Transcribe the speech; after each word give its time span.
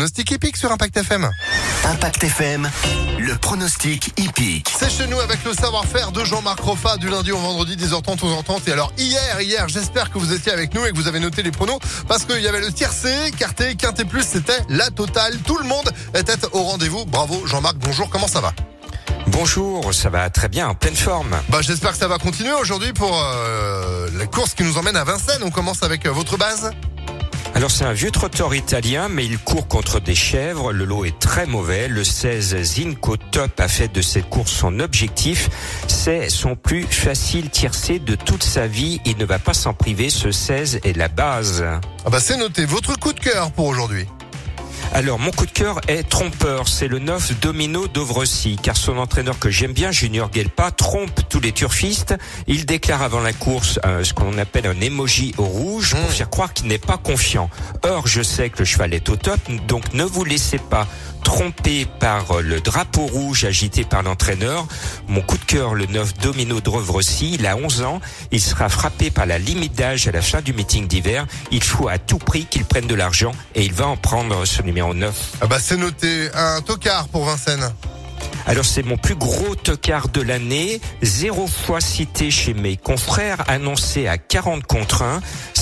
pronostic 0.00 0.30
hippique 0.30 0.56
sur 0.56 0.72
Impact 0.72 0.96
FM. 0.96 1.30
Impact 1.84 2.24
FM, 2.24 2.70
le 3.18 3.36
pronostic 3.36 4.18
hippique. 4.18 4.72
C'est 4.78 4.88
chez 4.88 5.06
nous 5.06 5.20
avec 5.20 5.44
le 5.44 5.52
savoir-faire 5.52 6.10
de 6.10 6.24
Jean-Marc 6.24 6.58
Roffa 6.60 6.96
du 6.96 7.10
lundi 7.10 7.32
au 7.32 7.36
vendredi 7.36 7.76
10h30 7.76 8.16
11h30 8.20 8.66
et 8.66 8.72
alors 8.72 8.94
hier 8.96 9.42
hier 9.42 9.68
j'espère 9.68 10.10
que 10.10 10.18
vous 10.18 10.32
étiez 10.32 10.52
avec 10.52 10.72
nous 10.72 10.86
et 10.86 10.92
que 10.92 10.96
vous 10.96 11.06
avez 11.06 11.20
noté 11.20 11.42
les 11.42 11.50
pronos 11.50 11.78
parce 12.08 12.24
qu'il 12.24 12.40
y 12.40 12.48
avait 12.48 12.62
le 12.62 12.72
tiercé, 12.72 13.30
quarté, 13.36 13.74
quinté 13.74 14.06
plus 14.06 14.22
c'était 14.22 14.56
la 14.70 14.88
totale 14.88 15.36
tout 15.44 15.58
le 15.58 15.64
monde 15.64 15.90
était 16.14 16.46
au 16.52 16.62
rendez-vous 16.62 17.04
bravo 17.04 17.46
Jean-Marc 17.46 17.76
bonjour 17.76 18.08
comment 18.08 18.28
ça 18.28 18.40
va? 18.40 18.54
Bonjour, 19.26 19.92
ça 19.92 20.08
va 20.08 20.28
très 20.30 20.48
bien, 20.48 20.68
en 20.68 20.74
pleine 20.74 20.96
forme. 20.96 21.36
Bah 21.50 21.58
j'espère 21.60 21.92
que 21.92 21.98
ça 21.98 22.08
va 22.08 22.18
continuer 22.18 22.52
aujourd'hui 22.52 22.92
pour 22.92 23.22
euh, 23.22 24.08
la 24.18 24.26
course 24.26 24.54
qui 24.54 24.64
nous 24.64 24.76
emmène 24.76 24.96
à 24.96 25.04
Vincennes. 25.04 25.42
On 25.44 25.50
commence 25.50 25.82
avec 25.82 26.06
euh, 26.06 26.10
votre 26.10 26.36
base. 26.36 26.72
Alors 27.54 27.70
c'est 27.70 27.84
un 27.84 27.92
vieux 27.92 28.10
trotteur 28.10 28.54
italien, 28.54 29.08
mais 29.08 29.26
il 29.26 29.38
court 29.38 29.66
contre 29.66 30.00
des 30.00 30.14
chèvres. 30.14 30.72
Le 30.72 30.84
lot 30.84 31.04
est 31.04 31.18
très 31.18 31.46
mauvais. 31.46 31.88
Le 31.88 32.04
16 32.04 32.62
Zinco 32.62 33.16
Top 33.16 33.58
a 33.58 33.68
fait 33.68 33.92
de 33.92 34.00
cette 34.00 34.28
course 34.28 34.52
son 34.52 34.78
objectif. 34.80 35.50
C'est 35.88 36.28
son 36.28 36.54
plus 36.54 36.84
facile 36.84 37.50
tiercé 37.50 37.98
de 37.98 38.14
toute 38.14 38.44
sa 38.44 38.66
vie. 38.66 39.00
Il 39.04 39.18
ne 39.18 39.24
va 39.24 39.38
pas 39.38 39.54
s'en 39.54 39.74
priver. 39.74 40.10
Ce 40.10 40.30
16 40.30 40.80
est 40.84 40.96
la 40.96 41.08
base. 41.08 41.64
Ah 42.04 42.10
bah 42.10 42.20
c'est 42.20 42.36
noté. 42.36 42.64
Votre 42.64 42.98
coup 42.98 43.12
de 43.12 43.20
cœur 43.20 43.50
pour 43.50 43.66
aujourd'hui. 43.66 44.06
Alors, 44.92 45.20
mon 45.20 45.30
coup 45.30 45.46
de 45.46 45.52
cœur 45.52 45.80
est 45.86 46.02
trompeur. 46.08 46.66
C'est 46.66 46.88
le 46.88 46.98
9 46.98 47.38
Domino 47.40 47.86
Dovrecy, 47.86 48.58
car 48.60 48.76
son 48.76 48.98
entraîneur 48.98 49.38
que 49.38 49.48
j'aime 49.48 49.72
bien, 49.72 49.92
Junior 49.92 50.28
Gelpa, 50.32 50.72
trompe 50.72 51.20
tous 51.28 51.38
les 51.38 51.52
turfistes. 51.52 52.16
Il 52.48 52.66
déclare 52.66 53.02
avant 53.02 53.20
la 53.20 53.32
course 53.32 53.78
euh, 53.86 54.02
ce 54.02 54.12
qu'on 54.12 54.36
appelle 54.36 54.66
un 54.66 54.80
emoji 54.80 55.32
rouge 55.38 55.94
pour 55.94 56.10
mmh. 56.10 56.12
faire 56.12 56.30
croire 56.30 56.52
qu'il 56.52 56.66
n'est 56.66 56.78
pas 56.78 56.98
confiant. 56.98 57.50
Or, 57.82 58.08
je 58.08 58.20
sais 58.20 58.50
que 58.50 58.58
le 58.58 58.64
cheval 58.64 58.92
est 58.92 59.08
au 59.08 59.16
top, 59.16 59.38
donc 59.68 59.94
ne 59.94 60.02
vous 60.02 60.24
laissez 60.24 60.58
pas 60.58 60.88
trompé 61.30 61.86
par 62.00 62.42
le 62.42 62.60
drapeau 62.60 63.06
rouge 63.06 63.44
agité 63.44 63.84
par 63.84 64.02
l'entraîneur. 64.02 64.66
Mon 65.06 65.20
coup 65.20 65.38
de 65.38 65.44
cœur, 65.44 65.76
le 65.76 65.86
9 65.86 66.14
Domino 66.14 66.60
Drevrecy, 66.60 67.34
il 67.34 67.46
a 67.46 67.56
11 67.56 67.82
ans. 67.82 68.00
Il 68.32 68.40
sera 68.40 68.68
frappé 68.68 69.12
par 69.12 69.26
la 69.26 69.38
limite 69.38 69.76
d'âge 69.76 70.08
à 70.08 70.10
la 70.10 70.22
fin 70.22 70.40
du 70.40 70.52
meeting 70.52 70.88
d'hiver. 70.88 71.28
Il 71.52 71.62
faut 71.62 71.86
à 71.86 71.98
tout 71.98 72.18
prix 72.18 72.46
qu'il 72.46 72.64
prenne 72.64 72.88
de 72.88 72.96
l'argent 72.96 73.30
et 73.54 73.64
il 73.64 73.72
va 73.72 73.86
en 73.86 73.96
prendre 73.96 74.44
ce 74.44 74.60
numéro 74.62 74.92
9. 74.92 75.14
Ah 75.40 75.46
bah 75.46 75.58
c'est 75.60 75.76
noté. 75.76 76.28
Un 76.34 76.62
tocard 76.62 77.06
pour 77.06 77.24
Vincennes. 77.24 77.72
Alors 78.46 78.64
c'est 78.64 78.82
mon 78.82 78.96
plus 78.96 79.14
gros 79.14 79.54
tocard 79.54 80.08
de 80.08 80.22
l'année, 80.22 80.80
zéro 81.02 81.46
fois 81.46 81.80
cité 81.80 82.32
chez 82.32 82.54
mes 82.54 82.76
confrères, 82.76 83.44
annoncé 83.48 84.08
à 84.08 84.18
40 84.18 84.64
contre 84.64 85.02
1 85.02 85.20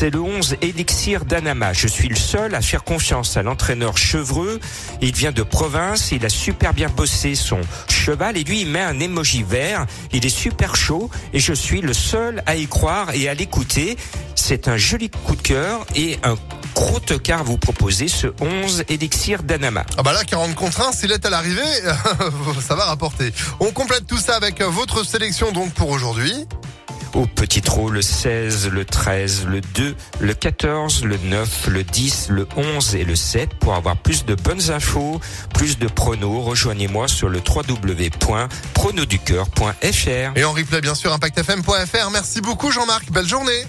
c'est 0.00 0.08
le 0.08 0.20
11 0.20 0.56
Elixir 0.62 1.26
d'Anama. 1.26 1.74
Je 1.74 1.86
suis 1.86 2.08
le 2.08 2.16
seul 2.16 2.54
à 2.54 2.62
faire 2.62 2.84
confiance 2.84 3.36
à 3.36 3.42
l'entraîneur 3.42 3.98
Chevreux. 3.98 4.58
Il 5.02 5.14
vient 5.14 5.30
de 5.30 5.42
province, 5.42 6.10
il 6.10 6.24
a 6.24 6.30
super 6.30 6.72
bien 6.72 6.88
bossé 6.88 7.34
son 7.34 7.60
cheval 7.90 8.38
et 8.38 8.44
lui 8.44 8.62
il 8.62 8.68
met 8.68 8.80
un 8.80 8.98
émoji 8.98 9.42
vert. 9.42 9.84
Il 10.14 10.24
est 10.24 10.34
super 10.34 10.74
chaud 10.74 11.10
et 11.34 11.38
je 11.38 11.52
suis 11.52 11.82
le 11.82 11.92
seul 11.92 12.42
à 12.46 12.56
y 12.56 12.66
croire 12.66 13.10
et 13.12 13.28
à 13.28 13.34
l'écouter. 13.34 13.98
C'est 14.36 14.68
un 14.68 14.78
joli 14.78 15.10
coup 15.10 15.36
de 15.36 15.42
cœur 15.42 15.84
et 15.94 16.18
un 16.22 16.36
gros 16.74 17.00
tocard 17.00 17.44
vous 17.44 17.58
proposer 17.58 18.08
ce 18.08 18.28
11 18.40 18.84
Elixir 18.88 19.42
d'Anama. 19.42 19.84
Ah 19.98 20.02
bah 20.02 20.14
là 20.14 20.24
40 20.24 20.54
contre 20.54 20.80
1, 20.80 20.92
s'il 20.92 21.12
est 21.12 21.26
à 21.26 21.28
l'arrivée, 21.28 21.60
ça 22.66 22.74
va 22.74 22.86
rapporter. 22.86 23.34
On 23.60 23.70
complète 23.70 24.06
tout 24.06 24.16
ça 24.16 24.36
avec 24.36 24.62
votre 24.62 25.04
sélection 25.04 25.52
donc 25.52 25.74
pour 25.74 25.90
aujourd'hui 25.90 26.46
au 27.14 27.26
petit 27.26 27.62
trot 27.62 27.90
le 27.90 28.02
16, 28.02 28.70
le 28.70 28.84
13, 28.84 29.46
le 29.46 29.60
2, 29.60 29.94
le 30.20 30.34
14, 30.34 31.04
le 31.04 31.16
9, 31.16 31.68
le 31.68 31.84
10, 31.84 32.28
le 32.30 32.48
11 32.56 32.96
et 32.96 33.04
le 33.04 33.14
7 33.16 33.54
pour 33.54 33.74
avoir 33.74 33.96
plus 33.96 34.24
de 34.24 34.34
bonnes 34.34 34.70
infos, 34.70 35.20
plus 35.54 35.78
de 35.78 35.86
pronos. 35.88 36.44
Rejoignez-moi 36.44 37.08
sur 37.08 37.28
le 37.28 37.38
www.pronoducœur.fr. 37.38 40.36
Et 40.36 40.44
en 40.44 40.52
replay 40.52 40.80
bien 40.80 40.94
sûr 40.94 41.12
impactfm.fr. 41.12 42.10
Merci 42.12 42.40
beaucoup 42.40 42.70
Jean-Marc, 42.70 43.10
belle 43.10 43.28
journée. 43.28 43.66